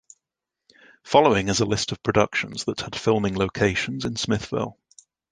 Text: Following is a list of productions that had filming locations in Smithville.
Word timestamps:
Following 1.03 1.47
is 1.49 1.59
a 1.59 1.65
list 1.67 1.91
of 1.91 2.01
productions 2.01 2.63
that 2.65 2.81
had 2.81 2.95
filming 2.95 3.35
locations 3.37 4.03
in 4.03 4.15
Smithville. 4.15 4.79